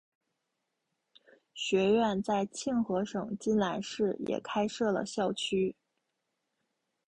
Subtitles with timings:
[1.53, 5.75] 学院在庆和省金兰市也开设了校区。